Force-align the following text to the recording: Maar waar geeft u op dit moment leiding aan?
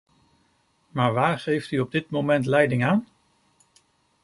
Maar 0.89 1.13
waar 1.13 1.39
geeft 1.39 1.71
u 1.71 1.79
op 1.79 1.91
dit 1.91 2.09
moment 2.09 2.45
leiding 2.45 2.85
aan? 2.85 3.07